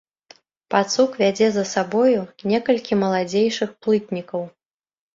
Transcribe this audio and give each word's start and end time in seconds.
Пацук 0.73 1.17
вядзе 1.25 1.51
за 1.59 1.63
сабою 1.75 2.21
некалькі 2.55 3.01
маладзейшых 3.05 3.81
плытнікаў. 3.85 4.53